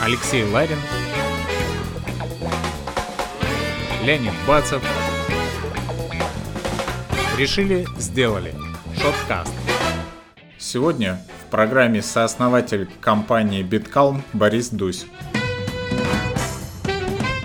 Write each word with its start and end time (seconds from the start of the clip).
Алексей 0.00 0.44
Ларин, 0.44 0.78
Леонид 4.04 4.32
Бацев. 4.46 4.82
Решили, 7.38 7.86
сделали. 7.98 8.54
Шоткаст. 8.96 9.52
Сегодня 10.58 11.20
в 11.46 11.50
программе 11.50 12.00
сооснователь 12.02 12.88
компании 13.00 13.64
BitCalm 13.64 14.20
Борис 14.32 14.68
Дусь. 14.68 15.06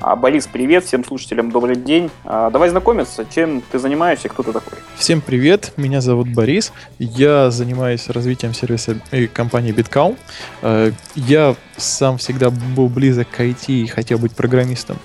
А, 0.00 0.14
Борис, 0.14 0.46
привет, 0.46 0.84
всем 0.84 1.04
слушателям 1.04 1.50
добрый 1.50 1.76
день. 1.76 2.10
А, 2.24 2.50
давай 2.50 2.68
знакомиться, 2.68 3.24
чем 3.24 3.60
ты 3.60 3.78
занимаешься, 3.78 4.28
кто 4.28 4.42
ты 4.42 4.52
такой? 4.52 4.81
Всем 5.02 5.20
привет, 5.20 5.72
меня 5.76 6.00
зовут 6.00 6.28
Борис, 6.28 6.72
я 7.00 7.50
занимаюсь 7.50 8.08
развитием 8.08 8.54
сервиса 8.54 9.00
компании 9.32 9.74
BitCalm. 9.74 10.16
А, 10.62 10.92
я 11.16 11.56
сам 11.76 12.18
всегда 12.18 12.50
был 12.50 12.88
близок 12.88 13.28
к 13.28 13.40
IT 13.40 13.66
и 13.66 13.88
хотел 13.88 14.18
быть 14.18 14.30
программистом, 14.36 14.98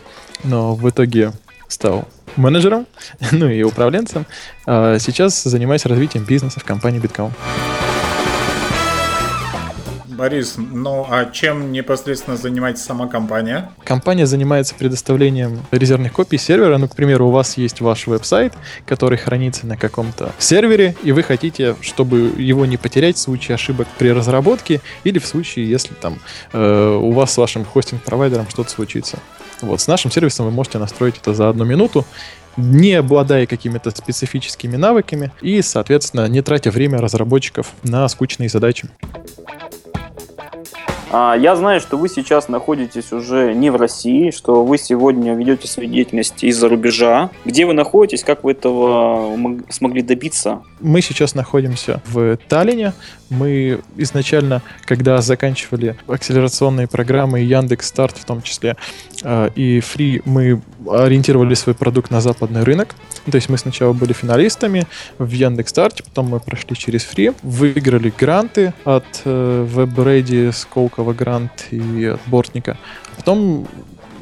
но 0.44 0.76
в 0.76 0.88
итоге 0.88 1.32
стал 1.68 2.08
менеджером, 2.36 2.86
ну 3.32 3.50
и 3.50 3.64
управленцем. 3.64 4.28
Сейчас 4.68 5.42
занимаюсь 5.42 5.84
развитием 5.88 6.26
бизнеса 6.26 6.60
в 6.60 6.64
компании 6.64 7.02
BitCalm. 7.02 7.32
Борис, 10.18 10.56
ну 10.58 11.06
а 11.08 11.26
чем 11.26 11.72
непосредственно 11.72 12.38
занимается 12.38 12.84
сама 12.84 13.08
компания? 13.08 13.70
Компания 13.84 14.26
занимается 14.26 14.74
предоставлением 14.74 15.60
резервных 15.70 16.12
копий 16.12 16.40
сервера. 16.40 16.80
Ну, 16.80 16.88
к 16.88 16.96
примеру, 16.96 17.28
у 17.28 17.32
вас 17.32 17.56
есть 17.56 17.82
ваш 17.82 18.08
веб-сайт, 18.08 18.54
который 18.88 19.20
хранится 19.20 19.68
на 19.68 19.78
каком-то 19.78 20.32
сервере, 20.40 20.96
и 21.04 21.12
вы 21.12 21.22
хотите, 21.22 21.76
чтобы 21.82 22.32
его 22.36 22.66
не 22.66 22.78
потерять 22.78 23.18
в 23.18 23.20
случае 23.20 23.56
ошибок 23.56 23.88
при 24.00 24.12
разработке 24.12 24.82
или 25.04 25.20
в 25.20 25.26
случае, 25.28 25.70
если 25.70 25.94
там 25.94 26.18
э, 26.52 27.00
у 27.00 27.12
вас 27.12 27.34
с 27.34 27.38
вашим 27.38 27.64
хостинг-провайдером 27.64 28.50
что-то 28.50 28.72
случится. 28.72 29.20
Вот, 29.62 29.82
с 29.82 29.88
нашим 29.88 30.10
сервисом 30.10 30.48
вы 30.48 30.52
можете 30.52 30.80
настроить 30.80 31.18
это 31.22 31.36
за 31.36 31.48
одну 31.48 31.64
минуту, 31.64 32.06
не 32.58 32.94
обладая 32.96 33.46
какими-то 33.46 33.92
специфическими 33.92 34.76
навыками 34.78 35.32
и, 35.42 35.62
соответственно, 35.62 36.28
не 36.28 36.42
тратя 36.42 36.72
время 36.72 37.00
разработчиков 37.00 37.72
на 37.84 38.08
скучные 38.08 38.50
задачи. 38.50 38.90
А, 41.10 41.36
я 41.36 41.56
знаю, 41.56 41.80
что 41.80 41.98
вы 41.98 42.10
сейчас 42.10 42.50
находитесь 42.50 43.12
уже 43.14 43.54
не 43.54 43.70
в 43.70 43.78
России, 43.78 44.32
что 44.32 44.66
вы 44.66 44.78
сегодня 44.78 45.36
ведете 45.36 45.68
свою 45.68 45.90
деятельность 45.90 46.44
из-за 46.44 46.68
рубежа. 46.68 47.30
Где 47.46 47.66
вы 47.66 47.74
находитесь, 47.74 48.24
как 48.24 48.44
вы 48.44 48.52
этого 48.52 49.38
смогли 49.70 50.02
добиться? 50.02 50.62
Мы 50.82 51.02
сейчас 51.02 51.34
находимся 51.34 52.02
в 52.06 52.38
Таллине. 52.50 52.94
Мы 53.30 53.80
изначально, 53.96 54.62
когда 54.86 55.22
заканчивали 55.22 55.96
акселерационные 56.08 56.88
программы 56.88 57.40
Яндекс 57.40 57.88
Старт 57.88 58.18
в 58.18 58.26
том 58.26 58.42
числе, 58.42 58.76
а, 59.24 59.48
и 59.56 59.80
Free, 59.80 60.22
мы 60.26 60.62
ориентировали 60.90 61.54
свой 61.54 61.76
продукт 61.76 62.12
на 62.12 62.22
западный 62.22 62.64
рынок. 62.64 62.96
То 63.30 63.36
есть 63.36 63.50
мы 63.50 63.58
сначала 63.58 63.94
были 63.94 64.14
финалистами 64.14 64.88
в 65.18 65.32
Яндекс 65.32 65.72
Старте, 65.72 66.04
потом 66.04 66.28
мы 66.28 66.40
прошли 66.40 66.76
через 66.76 67.06
Free, 67.06 67.36
выиграли 67.44 68.12
гранты 68.18 68.74
от 68.84 69.06
э, 69.26 69.68
WebReady, 69.74 70.52
Сколково 70.98 71.14
грант 71.14 71.68
и 71.70 72.06
от 72.06 72.20
Бортника. 72.26 72.76
Потом 73.18 73.68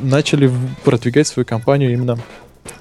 начали 0.01 0.51
продвигать 0.83 1.25
свою 1.25 1.45
компанию 1.45 1.93
именно 1.93 2.17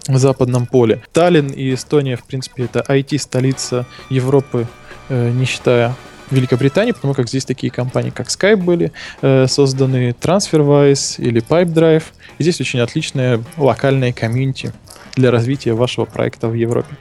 в 0.08 0.18
западном 0.18 0.66
поле. 0.66 1.00
Таллин 1.12 1.46
и 1.46 1.72
Эстония, 1.72 2.16
в 2.16 2.24
принципе, 2.24 2.64
это 2.64 2.84
IT-столица 2.88 3.86
Европы, 4.10 4.66
э, 5.10 5.30
не 5.30 5.44
считая 5.44 5.94
Великобритании, 6.32 6.90
потому 6.90 7.14
как 7.14 7.28
здесь 7.28 7.44
такие 7.44 7.70
компании, 7.70 8.10
как 8.10 8.26
Skype 8.26 8.56
были 8.56 8.90
э, 9.22 9.46
созданы, 9.46 10.12
TransferWise 10.20 11.22
или 11.22 11.40
PipeDrive. 11.40 12.02
И 12.38 12.42
здесь 12.42 12.60
очень 12.60 12.80
отличная 12.80 13.40
локальная 13.56 14.12
комьюнити 14.12 14.72
для 15.14 15.30
развития 15.30 15.74
вашего 15.74 16.04
проекта 16.04 16.48
в 16.48 16.54
Европе. 16.54 16.96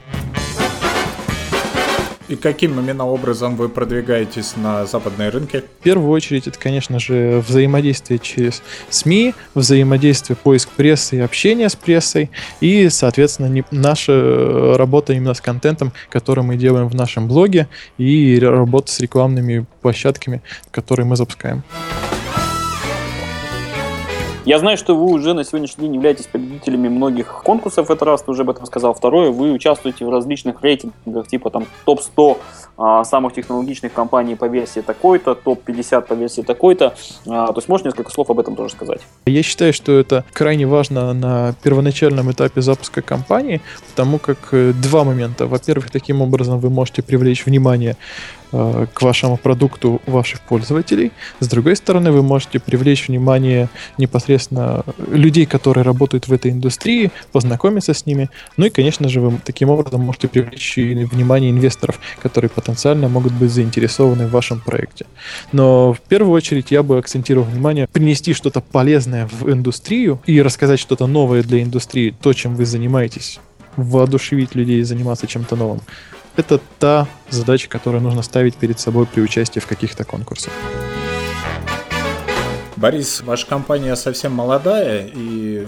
И 2.28 2.36
каким 2.36 2.80
именно 2.80 3.06
образом 3.06 3.56
вы 3.56 3.68
продвигаетесь 3.68 4.56
на 4.56 4.86
западные 4.86 5.28
рынки? 5.28 5.62
В 5.80 5.82
первую 5.82 6.10
очередь, 6.10 6.46
это, 6.46 6.58
конечно 6.58 6.98
же, 6.98 7.42
взаимодействие 7.46 8.18
через 8.18 8.62
СМИ, 8.88 9.34
взаимодействие, 9.54 10.36
поиск 10.36 10.70
прессы 10.70 11.16
и 11.16 11.20
общение 11.20 11.68
с 11.68 11.76
прессой, 11.76 12.30
и, 12.60 12.88
соответственно, 12.88 13.48
не, 13.48 13.64
наша 13.70 14.74
работа 14.76 15.12
именно 15.12 15.34
с 15.34 15.40
контентом, 15.42 15.92
который 16.08 16.44
мы 16.44 16.56
делаем 16.56 16.88
в 16.88 16.94
нашем 16.94 17.28
блоге, 17.28 17.68
и 17.98 18.38
работа 18.40 18.90
с 18.90 19.00
рекламными 19.00 19.66
площадками, 19.82 20.40
которые 20.70 21.06
мы 21.06 21.16
запускаем. 21.16 21.62
Я 24.44 24.58
знаю, 24.58 24.76
что 24.76 24.94
вы 24.94 25.10
уже 25.10 25.32
на 25.32 25.42
сегодняшний 25.42 25.84
день 25.84 25.94
являетесь 25.94 26.26
победителями 26.26 26.88
многих 26.88 27.42
конкурсов, 27.44 27.90
это 27.90 28.04
раз, 28.04 28.22
ты 28.22 28.30
уже 28.30 28.42
об 28.42 28.50
этом 28.50 28.66
сказал. 28.66 28.92
Второе, 28.92 29.30
вы 29.30 29.52
участвуете 29.52 30.04
в 30.04 30.10
различных 30.10 30.60
рейтингах, 30.60 31.28
типа 31.28 31.48
там 31.48 31.66
топ-100 31.86 32.36
а, 32.76 33.04
самых 33.04 33.32
технологичных 33.32 33.94
компаний 33.94 34.34
по 34.34 34.44
версии 34.44 34.80
такой-то, 34.80 35.34
топ-50 35.34 36.02
по 36.02 36.12
версии 36.12 36.42
такой-то. 36.42 36.94
А, 37.26 37.46
то 37.46 37.56
есть 37.56 37.70
можешь 37.70 37.86
несколько 37.86 38.10
слов 38.10 38.28
об 38.28 38.38
этом 38.38 38.54
тоже 38.54 38.74
сказать? 38.74 39.00
Я 39.24 39.42
считаю, 39.42 39.72
что 39.72 39.92
это 39.92 40.26
крайне 40.34 40.66
важно 40.66 41.14
на 41.14 41.54
первоначальном 41.62 42.30
этапе 42.30 42.60
запуска 42.60 43.00
компании, 43.00 43.62
потому 43.88 44.18
как 44.18 44.36
э, 44.52 44.74
два 44.74 45.04
момента. 45.04 45.46
Во-первых, 45.46 45.90
таким 45.90 46.20
образом 46.20 46.58
вы 46.58 46.68
можете 46.68 47.02
привлечь 47.02 47.46
внимание 47.46 47.96
к 48.54 49.02
вашему 49.02 49.36
продукту 49.36 50.00
ваших 50.06 50.40
пользователей. 50.40 51.12
С 51.40 51.48
другой 51.48 51.76
стороны, 51.76 52.12
вы 52.12 52.22
можете 52.22 52.60
привлечь 52.60 53.08
внимание 53.08 53.68
непосредственно 53.98 54.84
людей, 55.10 55.46
которые 55.46 55.82
работают 55.82 56.28
в 56.28 56.32
этой 56.32 56.52
индустрии, 56.52 57.10
познакомиться 57.32 57.94
с 57.94 58.06
ними. 58.06 58.30
Ну 58.56 58.66
и, 58.66 58.70
конечно 58.70 59.08
же, 59.08 59.20
вы 59.20 59.38
таким 59.44 59.70
образом 59.70 60.02
можете 60.02 60.28
привлечь 60.28 60.76
внимание 60.76 61.50
инвесторов, 61.50 61.98
которые 62.22 62.48
потенциально 62.48 63.08
могут 63.08 63.32
быть 63.32 63.50
заинтересованы 63.50 64.26
в 64.26 64.30
вашем 64.30 64.60
проекте. 64.60 65.06
Но 65.52 65.92
в 65.92 66.00
первую 66.00 66.32
очередь 66.32 66.70
я 66.70 66.82
бы 66.82 66.98
акцентировал 66.98 67.46
внимание 67.46 67.88
принести 67.88 68.34
что-то 68.34 68.60
полезное 68.60 69.26
в 69.26 69.50
индустрию 69.50 70.20
и 70.26 70.40
рассказать 70.40 70.78
что-то 70.78 71.06
новое 71.06 71.42
для 71.42 71.62
индустрии, 71.62 72.14
то, 72.20 72.32
чем 72.32 72.54
вы 72.54 72.66
занимаетесь 72.66 73.40
воодушевить 73.76 74.54
людей 74.54 74.82
заниматься 74.82 75.26
чем-то 75.26 75.56
новым 75.56 75.80
это 76.36 76.60
та 76.78 77.06
задача, 77.30 77.68
которую 77.68 78.02
нужно 78.02 78.22
ставить 78.22 78.56
перед 78.56 78.78
собой 78.80 79.06
при 79.06 79.20
участии 79.20 79.60
в 79.60 79.66
каких-то 79.66 80.04
конкурсах. 80.04 80.52
Борис, 82.76 83.22
ваша 83.22 83.46
компания 83.46 83.96
совсем 83.96 84.32
молодая, 84.32 85.08
и 85.14 85.66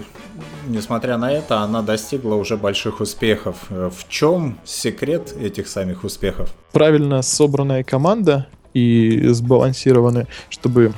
несмотря 0.67 1.17
на 1.17 1.31
это, 1.31 1.61
она 1.61 1.81
достигла 1.81 2.35
уже 2.35 2.57
больших 2.57 2.99
успехов. 2.99 3.55
В 3.69 4.07
чем 4.09 4.59
секрет 4.65 5.33
этих 5.39 5.67
самих 5.67 6.03
успехов? 6.03 6.53
Правильно 6.73 7.21
собранная 7.21 7.83
команда 7.83 8.47
и 8.73 9.29
сбалансированная, 9.29 10.27
чтобы 10.49 10.93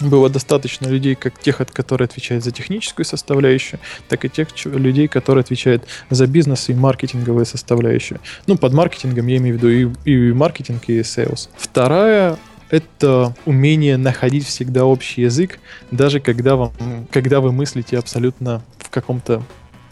было 0.00 0.28
достаточно 0.28 0.86
людей, 0.86 1.14
как 1.14 1.38
тех, 1.38 1.58
которые 1.72 2.06
отвечают 2.06 2.44
за 2.44 2.50
техническую 2.50 3.06
составляющую, 3.06 3.80
так 4.08 4.24
и 4.24 4.28
тех 4.28 4.48
людей, 4.64 5.08
которые 5.08 5.42
отвечают 5.42 5.84
за 6.10 6.26
бизнес 6.26 6.68
и 6.68 6.74
маркетинговую 6.74 7.46
составляющую. 7.46 8.20
Ну, 8.46 8.56
под 8.56 8.72
маркетингом 8.72 9.26
я 9.26 9.36
имею 9.36 9.56
в 9.56 9.58
виду 9.58 9.92
и, 10.04 10.10
и 10.10 10.32
маркетинг, 10.32 10.84
и 10.88 11.00
sales. 11.00 11.48
Вторая 11.56 12.38
это 12.70 13.34
умение 13.44 13.96
находить 13.96 14.46
всегда 14.46 14.84
общий 14.84 15.22
язык, 15.22 15.60
даже 15.90 16.18
когда, 16.18 16.56
вам, 16.56 16.72
когда 17.10 17.40
вы 17.40 17.52
мыслите 17.52 17.98
абсолютно 17.98 18.62
в 18.78 18.90
каком-то 18.90 19.42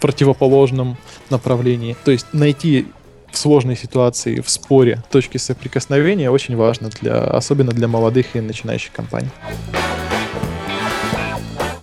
противоположном 0.00 0.96
направлении. 1.30 1.96
То 2.04 2.10
есть 2.10 2.26
найти 2.32 2.88
в 3.30 3.38
сложной 3.38 3.76
ситуации, 3.76 4.40
в 4.40 4.50
споре 4.50 5.02
точки 5.10 5.38
соприкосновения 5.38 6.30
очень 6.30 6.56
важно, 6.56 6.90
для, 7.00 7.18
особенно 7.18 7.72
для 7.72 7.88
молодых 7.88 8.34
и 8.34 8.40
начинающих 8.40 8.92
компаний. 8.92 9.30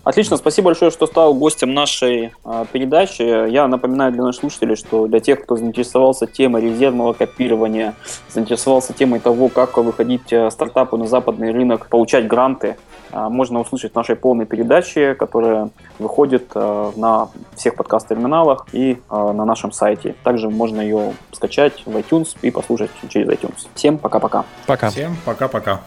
Отлично, 0.04 0.38
спасибо 0.38 0.68
большое, 0.68 0.92
что 0.92 1.08
стал 1.08 1.34
гостем 1.34 1.74
нашей 1.74 2.34
э, 2.46 2.66
передачи. 2.72 3.50
Я 3.50 3.68
напоминаю 3.68 4.12
для 4.12 4.24
наших 4.24 4.42
слушателей, 4.42 4.76
что 4.76 5.08
для 5.08 5.20
тех, 5.20 5.44
кто 5.44 5.58
заинтересовался 5.58 6.26
темой 6.26 6.62
резервного 6.62 7.14
копирования, 7.14 7.96
заинтересовался 8.30 8.94
темой 8.94 9.20
того, 9.20 9.50
как 9.50 9.78
выходить 9.78 10.32
э, 10.32 10.50
стартапу 10.52 10.98
на 10.98 11.06
западный 11.08 11.52
рынок, 11.52 11.88
получать 11.88 12.28
гранты, 12.28 12.78
э, 13.12 13.28
можно 13.30 13.60
услышать 13.60 13.92
в 13.92 13.96
нашей 13.96 14.16
полной 14.16 14.46
передаче, 14.46 15.16
которая 15.16 15.70
выходит 16.00 16.52
э, 16.56 16.92
на 16.96 17.30
всех 17.56 17.76
подкаст-терминалах 17.76 18.68
и 18.72 18.94
э, 18.94 19.32
на 19.32 19.46
нашем 19.46 19.72
сайте. 19.74 20.16
Также 20.24 20.50
можно 20.50 20.80
ее 20.80 21.14
скачать 21.34 21.84
в 21.86 21.96
iTunes 21.98 22.38
и 22.42 22.52
послушать 22.52 22.92
через 23.10 23.28
iTunes. 23.28 23.68
Всем 23.76 23.98
пока-пока. 23.98 24.46
Пока. 24.66 24.90
Всем 24.90 25.18
пока-пока. 25.26 25.82